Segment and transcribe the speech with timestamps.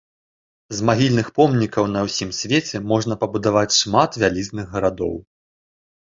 [0.77, 5.13] З магільных помнікаў на ўсім свеце можна пабудаваць шмат вялізных гарадоў.